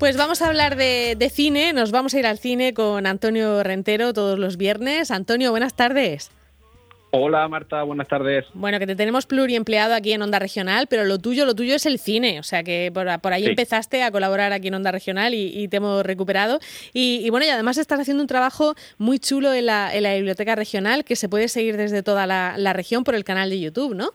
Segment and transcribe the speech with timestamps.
[0.00, 3.62] Pues vamos a hablar de, de, cine, nos vamos a ir al cine con Antonio
[3.62, 5.10] Rentero todos los viernes.
[5.10, 6.32] Antonio, buenas tardes.
[7.10, 8.46] Hola Marta, buenas tardes.
[8.54, 11.84] Bueno, que te tenemos pluriempleado aquí en Onda Regional, pero lo tuyo, lo tuyo es
[11.84, 15.68] el cine, o sea que por, ahí empezaste a colaborar aquí en Onda Regional y,
[15.68, 16.60] te hemos recuperado.
[16.94, 21.14] Y, bueno, y además estás haciendo un trabajo muy chulo en la, Biblioteca Regional que
[21.14, 24.12] se puede seguir desde toda la, región por el canal de YouTube, ¿no?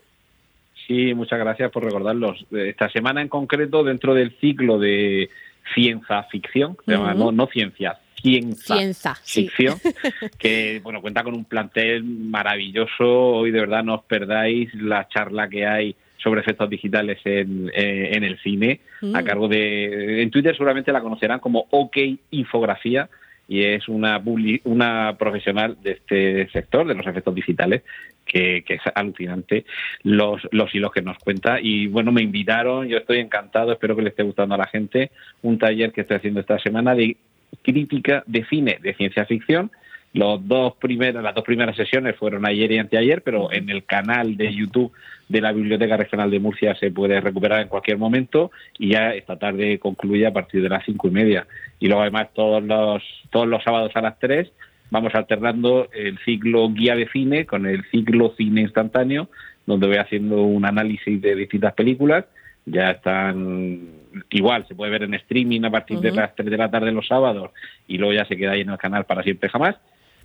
[0.87, 2.43] Sí, muchas gracias por recordarlos.
[2.51, 5.29] Esta semana en concreto, dentro del ciclo de
[5.73, 9.77] ciencia ficción, no, no ciencia, Cienza, ficción,
[10.39, 13.05] que bueno cuenta con un plantel maravilloso.
[13.05, 18.11] Hoy de verdad no os perdáis la charla que hay sobre efectos digitales en, eh,
[18.13, 18.81] en el cine,
[19.13, 19.25] a mm.
[19.25, 20.23] cargo de...
[20.23, 21.97] En Twitter seguramente la conocerán como OK
[22.31, 23.07] Infografía,
[23.47, 24.21] y es una,
[24.63, 27.83] una profesional de este sector, de los efectos digitales,
[28.25, 29.65] que, que, es alucinante
[30.03, 31.59] los, los hilos que nos cuenta.
[31.61, 35.11] Y bueno, me invitaron, yo estoy encantado, espero que le esté gustando a la gente,
[35.43, 37.17] un taller que estoy haciendo esta semana de
[37.61, 39.71] crítica de cine de ciencia ficción.
[40.15, 44.37] Los dos primeros, las dos primeras sesiones fueron ayer y anteayer, pero en el canal
[44.37, 44.93] de YouTube
[45.27, 48.49] de la Biblioteca Regional de Murcia se puede recuperar en cualquier momento
[48.79, 51.45] y ya esta tarde concluye a partir de las cinco y media.
[51.81, 54.53] Y luego además todos los, todos los sábados a las tres
[54.89, 59.27] vamos alternando el ciclo guía de cine con el ciclo cine instantáneo,
[59.65, 62.23] donde voy haciendo un análisis de distintas películas.
[62.65, 63.81] Ya están
[64.29, 67.05] igual se puede ver en streaming a partir de las 3 de la tarde los
[67.05, 67.51] sábados
[67.85, 69.75] y luego ya se queda ahí en el canal para siempre jamás.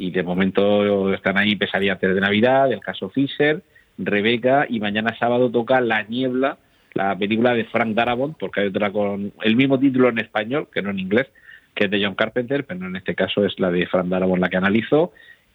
[0.01, 3.61] Y de momento están ahí Pesadilla antes de Navidad, el caso Fisher,
[3.99, 6.57] Rebeca y mañana sábado toca La Niebla,
[6.95, 10.81] la película de Frank Darabont, porque hay otra con el mismo título en español, que
[10.81, 11.27] no en inglés,
[11.75, 14.49] que es de John Carpenter, pero en este caso es la de Frank Darabont la
[14.49, 15.13] que analizo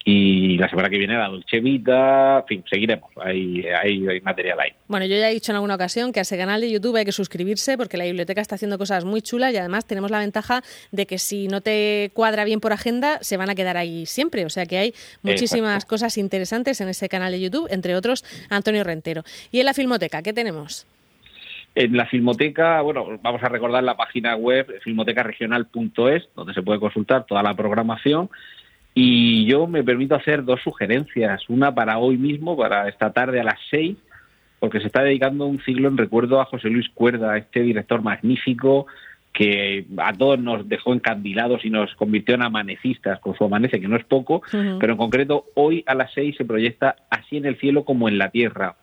[0.08, 4.70] y la semana que viene la Dolce Vita, en fin, seguiremos, hay, hay, material ahí.
[4.86, 7.04] Bueno, yo ya he dicho en alguna ocasión que a ese canal de YouTube hay
[7.04, 10.62] que suscribirse porque la biblioteca está haciendo cosas muy chulas y además tenemos la ventaja
[10.92, 14.44] de que si no te cuadra bien por agenda, se van a quedar ahí siempre,
[14.44, 14.94] o sea que hay
[15.24, 19.24] muchísimas cosas interesantes en ese canal de YouTube, entre otros Antonio Rentero.
[19.50, 20.86] ¿Y en la Filmoteca qué tenemos?
[21.74, 27.26] En la Filmoteca, bueno, vamos a recordar la página web filmotecaregional.es, donde se puede consultar
[27.26, 28.30] toda la programación
[28.98, 31.50] y yo me permito hacer dos sugerencias.
[31.50, 33.98] Una para hoy mismo, para esta tarde a las seis,
[34.58, 38.86] porque se está dedicando un ciclo en recuerdo a José Luis Cuerda, este director magnífico
[39.34, 43.86] que a todos nos dejó encandilados y nos convirtió en amanecistas con su amanece, que
[43.86, 47.58] no es poco, pero en concreto hoy a las seis se proyecta Así en el
[47.58, 48.76] cielo como en la tierra.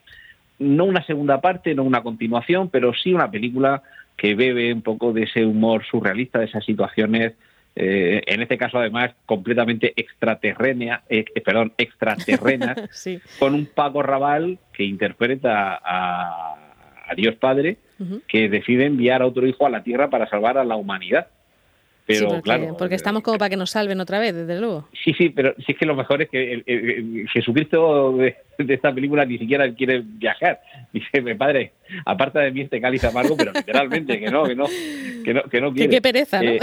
[0.59, 3.81] No una segunda parte, no una continuación, pero sí una película
[4.15, 7.33] que bebe un poco de ese humor surrealista, de esas situaciones
[7.75, 12.75] eh, en este caso además completamente extraterrena, eh, perdón, extraterrena,
[13.39, 16.59] con un Paco Raval que interpreta a,
[17.15, 17.77] Dios Padre,
[18.27, 21.27] que decide enviar a otro hijo a la Tierra para salvar a la humanidad.
[22.05, 24.87] Pero porque, claro, porque estamos como para que nos salven otra vez, desde luego.
[25.03, 29.25] Sí, sí, pero sí es que lo mejor es que el, Jesucristo de, esta película
[29.25, 30.59] ni siquiera quiere viajar.
[30.91, 31.71] Dice, mi padre,
[32.05, 34.65] aparta de mí este cáliz amargo, pero literalmente que no, que no,
[35.23, 35.89] que no, que no quiere.
[35.89, 36.49] Qué, pereza, ¿no?
[36.49, 36.59] Eh,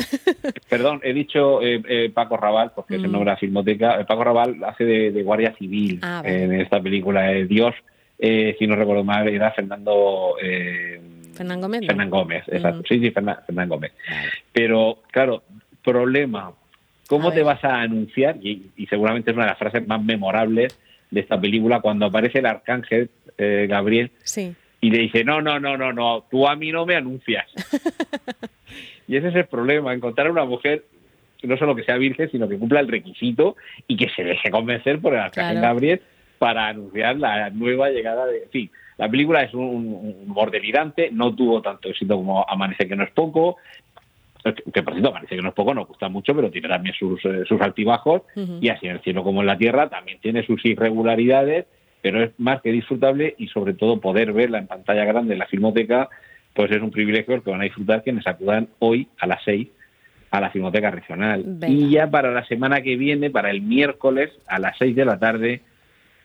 [0.68, 3.12] perdón, he dicho eh, eh, Paco Raval, porque es el mm.
[3.12, 4.06] nombre de la filmoteca.
[4.06, 7.30] Paco Raval hace de, guardia civil ah, en esta película.
[7.32, 7.74] Dios,
[8.18, 10.36] si no recuerdo mal, era Fernando...
[11.34, 11.86] Fernán Gómez.
[11.86, 12.82] Fernán Gómez, exacto.
[12.88, 13.92] Sí, sí, Fernán, Gómez.
[14.52, 15.42] Pero, claro,
[15.84, 16.52] problema.
[17.08, 18.36] ¿Cómo te vas a anunciar?
[18.40, 20.78] Y, seguramente es una de las frases más memorables
[21.10, 24.12] de esta película cuando aparece el arcángel eh, Gabriel
[24.80, 27.46] y le dice, no, no, no, no, no, tú a mí no me anuncias.
[29.08, 30.84] y ese es el problema, encontrar a una mujer
[31.42, 35.00] no solo que sea virgen, sino que cumpla el requisito y que se deje convencer
[35.00, 36.02] por el arcángel Gabriel
[36.38, 38.46] para anunciar la nueva llegada de...
[38.50, 43.04] Fin, la película es un, humor delirante, no tuvo tanto éxito como Amanece que no
[43.04, 43.56] es poco,
[44.44, 47.24] que por cierto Amanece que no es poco, nos gusta mucho, pero tiene también sus,
[47.24, 48.22] eh, sus altibajos,
[48.60, 51.64] y así en el cielo como en la tierra también tiene sus irregularidades,
[52.02, 55.46] pero es más que disfrutable y sobre todo poder verla en pantalla grande en la
[55.46, 56.10] filmoteca,
[56.52, 59.68] pues es un privilegio que van a disfrutar quienes acudan hoy a las seis
[60.30, 61.58] a la Filmoteca Regional.
[61.66, 65.18] Y ya para la semana que viene, para el miércoles a las seis de la
[65.18, 65.62] tarde,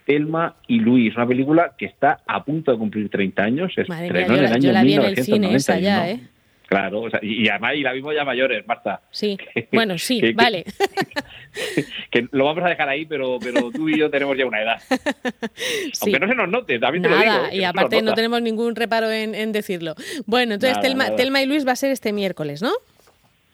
[0.07, 3.73] Elma y Luis, una película que está a punto de cumplir 30 años.
[3.73, 5.79] Se estrenó en el año 1990.
[5.79, 6.19] ya, ¿eh?
[6.67, 9.01] Claro, o sea, y, además y la vimos ya mayores, Marta.
[9.11, 9.37] Sí,
[9.71, 10.65] bueno, sí, vale.
[12.11, 14.81] Que, lo vamos a dejar ahí, pero, pero tú y yo tenemos ya una edad.
[16.01, 17.33] Aunque no se nos note, también te lo digo.
[17.53, 19.95] y aparte no tenemos ningún reparo en, decirlo.
[20.25, 22.71] Bueno, entonces Telma, y Luis va a ser este miércoles, ¿no?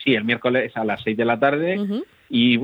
[0.04, 1.80] Sí, el miércoles a las 6 de la tarde.
[2.30, 2.60] Y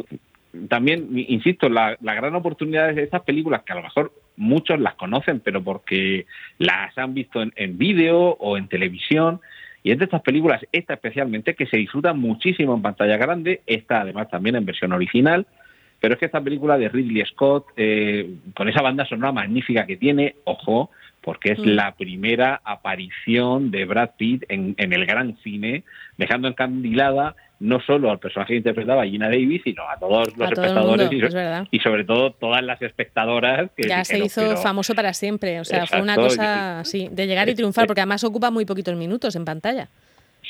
[0.70, 5.40] también, insisto, la, gran oportunidad de estas películas, que a lo mejor muchos las conocen,
[5.40, 6.26] pero porque
[6.58, 9.40] las han visto en, vídeo o en televisión,
[9.84, 14.02] Y es de estas películas, esta especialmente, que se disfruta muchísimo en pantalla grande, esta
[14.02, 15.48] además también en versión original,
[16.00, 19.98] pero es que esta película de Ridley Scott, eh, con esa banda sonora magnífica que
[19.98, 21.66] tiene, ojo, porque es mm.
[21.66, 25.84] la primera aparición de Brad Pitt en, el gran cine,
[26.18, 31.10] dejando encandilada no solo al personaje que interpretaba Gina Davis, sino a todos los espectadores
[31.72, 33.72] y, sobre todo todas las espectadoras.
[33.76, 37.50] Que ya se hizo famoso para siempre, o sea, fue una cosa así, de llegar
[37.50, 39.88] y triunfar, porque además ocupa muy poquitos minutos en pantalla.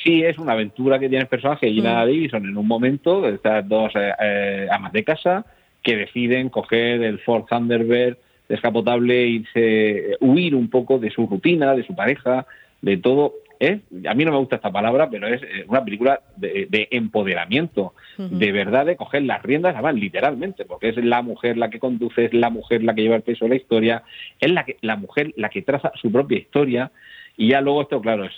[0.03, 1.97] Sí, es una aventura que tiene el personaje Gina mm.
[1.97, 5.45] Davison en un momento, estas dos eh, eh, amas de casa
[5.81, 8.17] que deciden coger el Ford Thunderbird
[8.47, 12.45] descapotable e irse, huir un poco de su rutina, de su pareja,
[12.81, 13.33] de todo.
[13.59, 17.93] Es, a mí no me gusta esta palabra, pero es eh, una película de, empoderamiento,
[18.17, 22.25] de verdad, de coger las riendas, además literalmente, porque es la mujer la que conduce,
[22.25, 24.03] es la mujer la que lleva el peso de la historia,
[24.39, 26.91] es la, que, la mujer la que traza su propia historia,
[27.35, 28.33] y ya luego esto, claro, es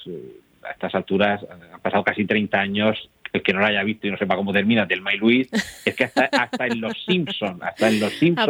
[0.63, 4.11] a estas alturas han pasado casi 30 años el que no lo haya visto y
[4.11, 5.49] no sepa cómo termina del May Luis,
[5.85, 8.47] es que hasta, hasta en Los Simpsons, hasta en Los Simpsons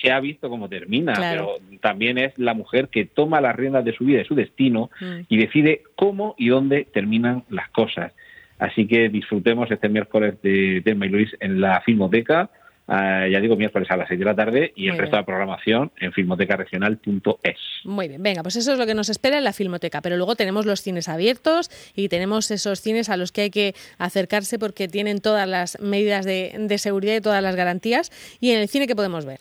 [0.00, 3.92] se ha visto cómo termina, pero también es la mujer que toma las riendas de
[3.92, 5.20] su vida, de su destino mm.
[5.28, 8.12] y decide cómo y dónde terminan las cosas.
[8.58, 12.50] Así que disfrutemos este miércoles de Telma y Luis en la Filmoteca
[12.88, 15.26] Ah, ya digo, miércoles a las 6 de la tarde y el resto de la
[15.26, 17.58] programación en filmotecaregional.es.
[17.84, 20.36] Muy bien, venga, pues eso es lo que nos espera en la filmoteca, pero luego
[20.36, 24.86] tenemos los cines abiertos y tenemos esos cines a los que hay que acercarse porque
[24.86, 28.12] tienen todas las medidas de, seguridad y todas las garantías.
[28.40, 29.40] ¿Y en el cine qué podemos ver?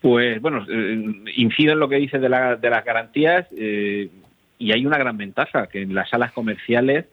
[0.00, 1.04] Pues bueno, eh,
[1.36, 4.08] incido en lo que dice de, las garantías eh,
[4.58, 7.06] y hay una gran ventaja, que en las salas comerciales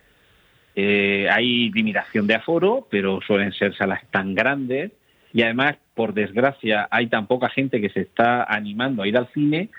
[0.75, 4.91] eh, hay limitación de aforo, pero suelen ser salas tan grandes
[5.33, 9.27] y además, por desgracia, hay tan poca gente que se está animando a ir al
[9.33, 9.69] cine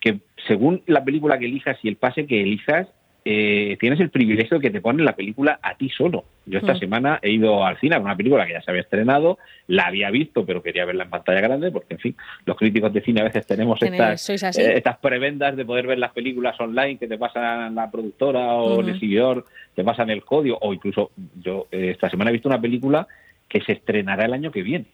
[0.00, 0.18] que
[0.48, 2.88] según la película que elijas y el pase que elijas,
[3.24, 6.24] eh, tienes el privilegio de que te ponen la película a ti solo.
[6.44, 6.78] Yo esta mm.
[6.78, 9.38] semana he ido al cine a una película que ya se había estrenado,
[9.68, 12.16] la había visto, pero quería verla en pantalla grande, porque, en fin,
[12.46, 16.12] los críticos de cine a veces tenemos estas, eh, estas prebendas de poder ver las
[16.12, 20.74] películas online que te pasan la productora o el exhibidor, te pasan el código, o
[20.74, 23.06] incluso yo eh, esta semana he visto una película
[23.48, 24.86] que se estrenará el año que viene.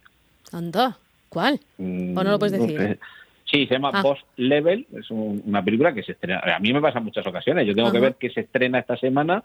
[0.53, 0.99] Anda,
[1.31, 1.61] ¿cuál?
[1.79, 2.99] ¿O no lo puedes decir?
[3.51, 4.15] Sí, se llama ah.
[4.37, 6.41] Level, es una película que se estrena.
[6.41, 7.67] A mí me pasa en muchas ocasiones.
[7.67, 9.43] Yo tengo que ver que se estrena esta semana.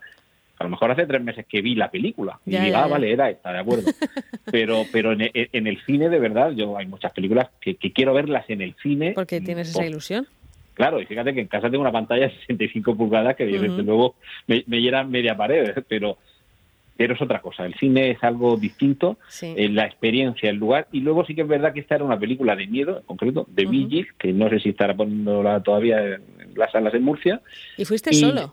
[0.60, 3.30] A lo mejor hace tres meses que vi la película y digo, ah, vale, era
[3.30, 3.92] esta, de acuerdo.
[4.52, 8.62] pero pero en, el cine, de verdad, yo hay muchas películas que, quiero verlas en
[8.62, 9.14] el cine.
[9.16, 10.28] Porque tienes esa ilusión.
[10.74, 14.16] Claro, y fíjate que en casa tengo una pantalla de 65 pulgadas que desde luego
[14.48, 16.18] me, me llenan media pared, pero
[16.96, 17.66] pero es otra cosa.
[17.66, 20.88] El cine es algo distinto, eh, la experiencia, el lugar.
[20.92, 23.48] Y luego sí que es verdad que esta era una película de miedo, en concreto,
[23.50, 26.22] de uh que no sé si estará poniéndola todavía en
[26.56, 27.42] las salas en Murcia.
[27.78, 28.50] ¿Y fuiste solo?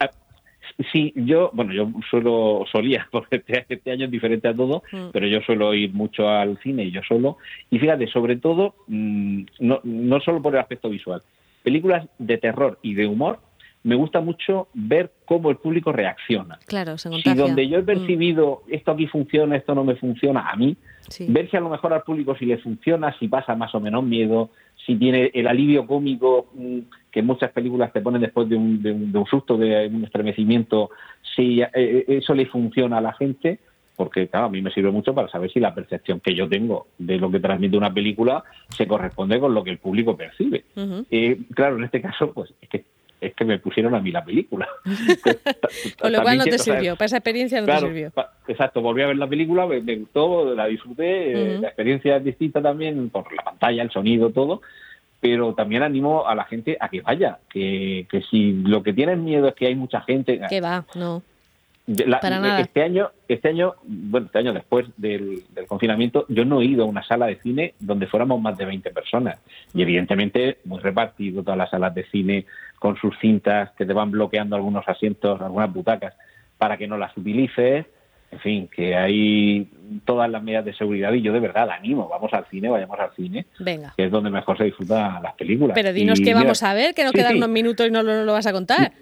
[0.92, 5.10] sí, yo, bueno, yo suelo, solía, porque este, este año es diferente a todo, mm.
[5.12, 7.36] pero yo suelo ir mucho al cine y yo solo.
[7.70, 11.22] Y fíjate, sobre todo, mm, no, no solo por el aspecto visual,
[11.62, 13.40] películas de terror y de humor
[13.82, 16.58] me gusta mucho ver cómo el público reacciona.
[16.66, 17.86] Claro, se Si donde yo he mm.
[17.86, 20.76] percibido esto aquí funciona, esto no me funciona, a mí,
[21.28, 24.04] ver si a lo mejor al público si le funciona, si pasa más o menos
[24.04, 24.50] miedo,
[24.84, 26.78] si tiene el alivio cómico mm,
[27.10, 30.90] que muchas películas te ponen después de un, de un, susto, de un estremecimiento,
[31.34, 33.58] si eh, eh, eso le funciona a la gente,
[33.96, 36.86] porque claro, a mí me sirve mucho para saber si la percepción que yo tengo
[36.98, 40.64] de lo que transmite una película se corresponde con lo que el público percibe.
[41.10, 42.84] Eh, claro, en este caso, pues es que
[43.20, 44.68] es que me pusieron a mí la película.
[46.00, 48.12] Con lo cual no te sirvió, para esa experiencia no te sirvió.
[48.48, 52.62] Exacto, volví a ver la película, me, gustó, la disfruté, eh, la experiencia es distinta
[52.62, 54.62] también por la pantalla, el sonido, todo,
[55.20, 59.24] pero también animo a la gente a que vaya, que, que si lo que tienen
[59.24, 60.40] miedo es que hay mucha gente...
[60.48, 61.22] Que va, no.
[61.90, 66.86] Este año, este año, bueno, este año después del, confinamiento, yo no he ido a
[66.86, 69.38] una sala de cine donde fuéramos más de 20 personas.
[69.74, 69.80] Y mm.
[69.80, 72.46] evidentemente, muy repartido todas las salas de cine
[72.78, 76.14] con sus cintas que te van bloqueando algunos asientos, algunas butacas,
[76.58, 77.86] para que no las utilices.
[78.32, 79.68] En fin, que hay
[80.04, 83.12] todas las medidas de seguridad y yo de verdad animo, vamos al cine, vayamos al
[83.16, 83.92] cine, Venga.
[83.96, 85.74] que es donde mejor se disfrutan las películas.
[85.74, 88.46] Pero dinos qué vamos a ver, que no quedan unos minutos y no lo, vas
[88.46, 88.92] a contar.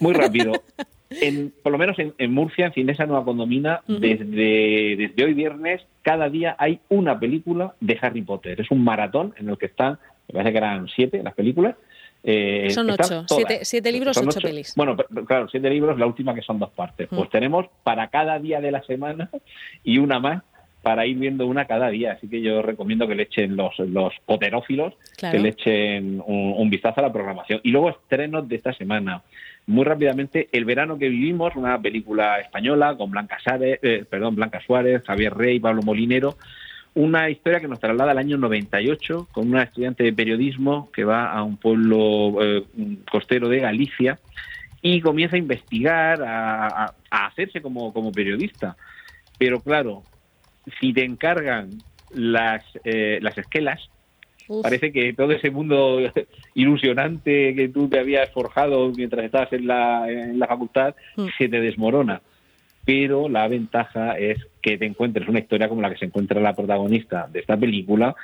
[0.00, 0.50] muy rápido.
[1.20, 6.28] En, por lo menos en, Murcia, en Cinesa Nueva Condomina, desde, desde hoy viernes, cada
[6.28, 8.60] día hay una película de Harry Potter.
[8.60, 11.76] Es un maratón en el que están, me parece que eran siete las películas.
[12.24, 13.24] Eh, son ocho,
[13.62, 14.74] siete, libros, ocho, pelis.
[14.76, 17.08] Bueno, claro, siete libros, la última que son dos partes.
[17.08, 19.28] Pues tenemos para cada día de la semana
[19.82, 20.42] y una más
[20.82, 22.12] para ir viendo una cada día.
[22.12, 27.00] Así que yo recomiendo que le echen los, los poterófilos, que le echen un, vistazo
[27.00, 27.60] a la programación.
[27.62, 29.22] Y luego estrenos de esta semana.
[29.66, 34.60] Muy rápidamente, El verano que vivimos, una película española con Blanca, Suárez, eh, perdón, Blanca
[34.60, 36.36] Suárez, Javier Rey, Pablo Molinero.
[36.94, 41.30] Una historia que nos traslada al año 98 con una estudiante de periodismo que va
[41.30, 42.64] a un pueblo eh,
[43.10, 44.18] costero de Galicia
[44.82, 48.76] y comienza a investigar, a, hacerse como, como periodista.
[49.38, 50.02] Pero claro,
[50.80, 51.70] si te encargan
[52.10, 53.88] las, eh, las esquelas,
[54.62, 56.00] parece que todo ese mundo
[56.54, 61.26] ilusionante que tú te habías forjado mientras estabas en la, en la facultad mm.
[61.38, 62.22] se te desmorona.
[62.84, 66.54] Pero la ventaja es que te encuentres una historia como la que se encuentra la
[66.54, 68.14] protagonista de esta película,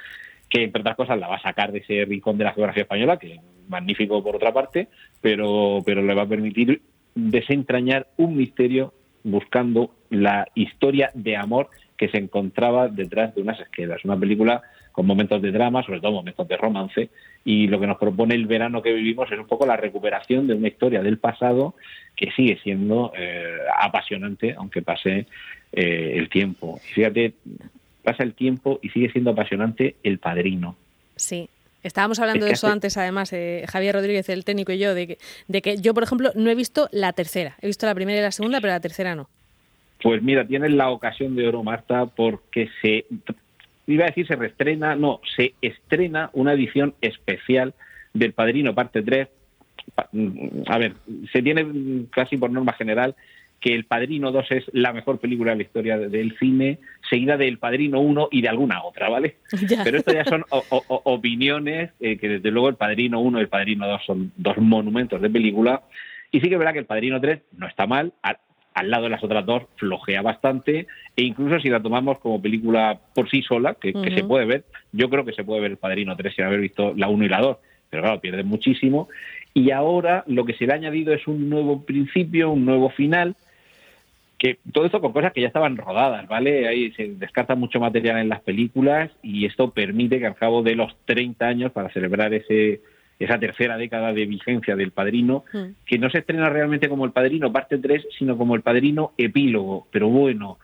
[0.50, 3.18] que entre otras cosas la va a sacar de ese rincón de la geografía española,
[3.18, 4.88] que es magnífico por otra parte,
[5.20, 6.82] pero, pero le va a permitir
[7.14, 14.04] desentrañar un misterio buscando la historia de amor que se encontraba detrás de unas esquelas.
[14.04, 14.62] Una película
[14.92, 17.10] con momentos de drama, sobre todo momentos de romance,
[17.44, 20.54] y lo que nos propone el verano que vivimos es un poco la recuperación de
[20.54, 21.74] una historia del pasado
[22.16, 25.26] que sigue siendo eh, apasionante, aunque pase
[25.72, 26.80] eh, el tiempo.
[26.90, 27.34] Y fíjate,
[28.02, 30.76] pasa el tiempo y sigue siendo apasionante el padrino.
[31.16, 31.48] Sí,
[31.84, 35.18] Estábamos hablando de eso antes, además, eh, Javier Rodríguez, el técnico y yo, de que,
[35.46, 37.56] de que yo, por ejemplo, no he visto la tercera.
[37.62, 39.30] He visto la primera y la segunda, pero la tercera no.
[40.02, 43.06] Pues mira, tienes la ocasión de oro, Marta, porque se,
[43.86, 47.74] iba a decir se reestrena, no, se estrena una edición especial
[48.14, 49.28] del Padrino parte 3.
[50.66, 50.94] A ver,
[51.32, 53.16] se tiene casi por norma general
[53.60, 56.78] que El Padrino 2 es la mejor película de la historia del cine,
[57.08, 59.36] seguida de El Padrino 1 y de alguna otra, ¿vale?
[59.84, 60.44] Pero esto ya son
[60.86, 65.20] opiniones, eh, que desde luego El Padrino 1 y El Padrino 2 son dos monumentos
[65.20, 65.82] de película.
[66.30, 68.12] Y sí que es verdad que El Padrino 3 no está mal,
[68.78, 72.98] al lado de las otras dos flojea bastante e incluso si la tomamos como película
[73.14, 76.16] por sí sola, que, se puede ver, yo creo que se puede ver El Padrino
[76.16, 77.56] 3 sin haber visto la 1 y la 2,
[77.90, 79.08] pero claro, pierde muchísimo.
[79.54, 83.34] Y ahora lo que se le ha añadido es un nuevo principio, un nuevo final,
[84.38, 86.68] que todo esto con cosas que ya estaban rodadas, ¿vale?
[86.68, 90.76] Ahí se descarta mucho material en las películas y esto permite que al cabo de
[90.76, 92.80] los 30 años, para celebrar ese
[93.18, 95.84] esa tercera década de vigencia del Padrino, mm.
[95.84, 99.86] que no se estrena realmente como El Padrino parte 3, sino como El Padrino epílogo.
[99.90, 100.58] Pero bueno,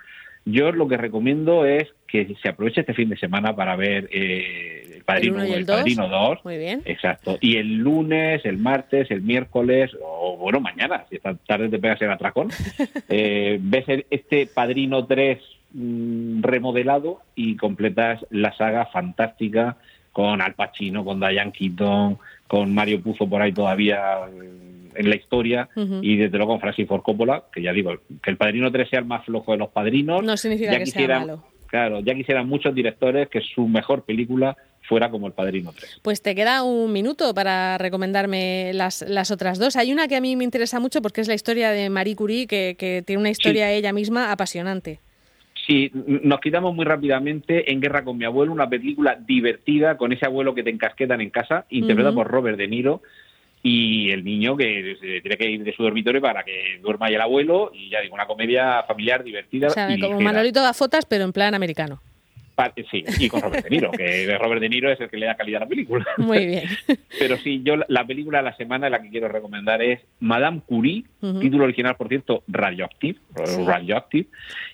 [0.45, 4.97] yo lo que recomiendo es que se aproveche este fin de semana para ver eh,
[4.97, 6.45] El Padrino el, el Padrino 2.
[6.45, 6.83] Muy bien.
[6.85, 7.39] Exacto.
[7.41, 12.01] Y el lunes, el martes, el miércoles, o bueno, mañana, si esta tarde te pegas
[12.03, 12.51] el atracón,
[13.09, 15.39] eh, ves este Padrino 3
[15.73, 19.79] mm, remodelado y completas la saga fantástica
[20.15, 22.17] con Al Pacino, con Diane Keaton,
[22.47, 24.21] con Mario Puzo por ahí todavía
[24.95, 27.93] en la historia y desde luego con Francis Ford Coppola, que ya digo,
[28.23, 30.23] que el Padrino 3 sea el más flojo de los padrinos.
[30.23, 31.45] No significa que sea malo.
[31.67, 35.99] Claro, ya quisieran muchos directores que su mejor película fuera como El Padrino 3.
[36.03, 39.75] Pues te queda un minuto para recomendarme las, las otras dos.
[39.75, 42.47] Hay una que a mí me interesa mucho porque es la historia de Marie Curie,
[42.47, 45.01] que, tiene una historia ella misma apasionante.
[45.67, 50.27] Sí, nos quitamos muy rápidamente en Guerra con mi abuelo, una película divertida con ese
[50.27, 53.01] abuelo que te encasquetan en casa, interpretado por Robert De Niro,
[53.63, 57.21] y el niño que tiene que ir de su dormitorio para que duerma ahí el
[57.23, 59.69] abuelo, y ya digo, una comedia familiar divertida.
[59.69, 62.01] O sea, como Manolito da fotos, pero en plan americano.
[62.91, 65.35] Sí, y con Robert De Niro, que Robert De Niro es el que le da
[65.35, 66.07] calidad a la película.
[66.19, 66.65] Muy bien.
[67.19, 71.05] Pero sí, yo la película de la semana la que quiero recomendar es Madame Curie,
[71.41, 73.19] título original, por cierto, Radioactive,
[73.67, 74.29] Radioactive.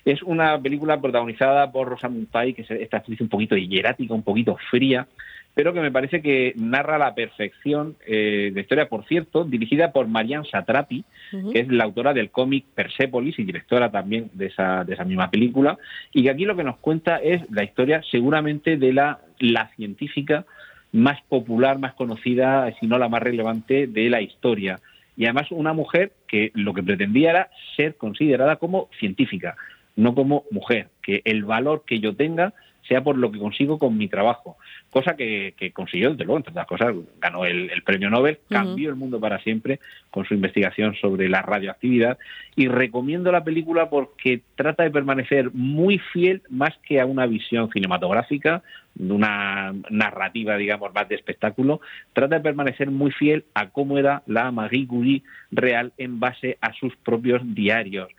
[0.05, 4.23] Es una película protagonizada por Rosamund Pike, que es esta actriz un poquito hierática, un
[4.23, 5.07] poquito fría,
[5.53, 10.07] pero que me parece que narra la perfección eh, de historia, por cierto, dirigida por
[10.07, 11.03] Marianne Satrapi,
[11.51, 15.29] que es la autora del cómic Persepolis y directora también de esa, de esa misma
[15.29, 15.77] película,
[16.13, 20.45] y que aquí lo que nos cuenta es la historia seguramente de la, la científica
[20.93, 24.79] más popular, más conocida, si no la más relevante de la historia.
[25.17, 29.55] Y además una mujer que lo que pretendía era ser considerada como científica,
[29.95, 32.53] no como mujer, que el valor que yo tenga
[32.91, 34.57] sea por lo que consigo con mi trabajo.
[34.89, 39.17] Cosa que, consiguió, desde luego, entre otras cosas, ganó el, premio Nobel, cambió el mundo
[39.17, 39.79] para siempre
[40.09, 42.17] con su investigación sobre la radioactividad
[42.57, 47.69] y recomiendo la película porque trata de permanecer muy fiel más que a una visión
[47.71, 48.61] cinematográfica,
[48.95, 51.79] de una narrativa, digamos, más de espectáculo,
[52.11, 56.73] trata de permanecer muy fiel a cómo era la Marie Curie real en base a
[56.73, 58.09] sus propios diarios.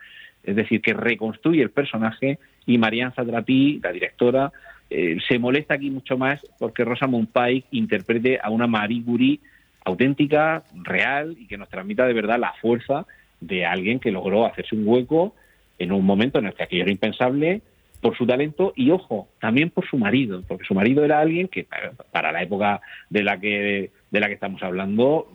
[0.43, 4.51] Es decir, que reconstruye el personaje y Marianne Zadrapi, la directora,
[4.89, 9.39] eh, se molesta aquí mucho más porque Rosa Pike interprete a una Marie Curie
[9.85, 13.05] auténtica, real y que nos transmita de verdad la fuerza
[13.41, 15.35] de alguien que logró hacerse un hueco
[15.77, 17.61] en un momento en el que aquello era impensable
[18.01, 21.65] por su talento y, ojo, también por su marido, porque su marido era alguien que
[22.11, 25.27] para la época de la que de la que estamos hablando...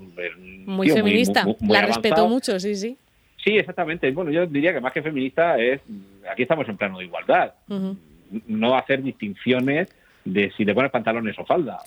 [0.66, 2.97] Muy feminista, la respetó mucho, sí, sí.
[3.42, 4.11] Sí, exactamente.
[4.11, 5.80] Bueno, yo diría que más que feminista es,
[6.30, 7.54] aquí estamos en plano de igualdad,
[8.47, 9.88] no hacer distinciones
[10.25, 11.78] de si te pones pantalones o falda.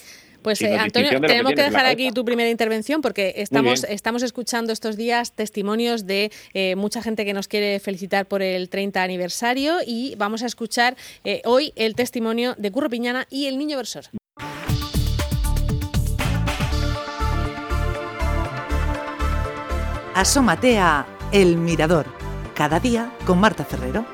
[0.41, 4.97] Pues eh, Antonio, tenemos que, dejar aquí tu primera intervención porque estamos, estamos escuchando estos
[4.97, 10.15] días testimonios de eh, mucha gente que nos quiere felicitar por el 30 aniversario y
[10.17, 14.05] vamos a escuchar eh, hoy el testimonio de Curro Piñana y el niño versor.
[20.15, 22.07] Asómate a El Mirador,
[22.53, 24.05] cada día con Marta Ferrero.